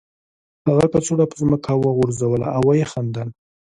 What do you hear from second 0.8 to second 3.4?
کڅوړه په ځمکه وغورځوله او ویې خندل